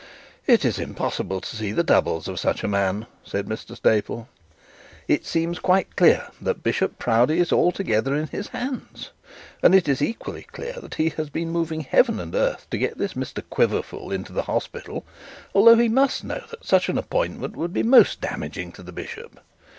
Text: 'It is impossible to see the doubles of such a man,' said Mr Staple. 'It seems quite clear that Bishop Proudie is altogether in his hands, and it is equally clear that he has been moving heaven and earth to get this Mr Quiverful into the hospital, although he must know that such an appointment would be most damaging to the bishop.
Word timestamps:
'It 0.47 0.65
is 0.65 0.79
impossible 0.79 1.39
to 1.39 1.55
see 1.55 1.71
the 1.71 1.83
doubles 1.83 2.27
of 2.27 2.39
such 2.39 2.63
a 2.63 2.67
man,' 2.67 3.05
said 3.23 3.45
Mr 3.45 3.75
Staple. 3.75 4.27
'It 5.07 5.27
seems 5.27 5.59
quite 5.59 5.95
clear 5.95 6.29
that 6.41 6.63
Bishop 6.63 6.97
Proudie 6.97 7.37
is 7.37 7.53
altogether 7.53 8.15
in 8.15 8.25
his 8.25 8.47
hands, 8.47 9.11
and 9.61 9.75
it 9.75 9.87
is 9.87 10.01
equally 10.01 10.41
clear 10.51 10.73
that 10.81 10.95
he 10.95 11.09
has 11.09 11.29
been 11.29 11.51
moving 11.51 11.81
heaven 11.81 12.19
and 12.19 12.33
earth 12.33 12.67
to 12.71 12.79
get 12.79 12.97
this 12.97 13.13
Mr 13.13 13.43
Quiverful 13.47 14.11
into 14.11 14.33
the 14.33 14.41
hospital, 14.41 15.05
although 15.53 15.77
he 15.77 15.87
must 15.87 16.23
know 16.23 16.41
that 16.49 16.65
such 16.65 16.89
an 16.89 16.97
appointment 16.97 17.55
would 17.55 17.71
be 17.71 17.83
most 17.83 18.19
damaging 18.19 18.71
to 18.71 18.81
the 18.81 18.91
bishop. 18.91 19.39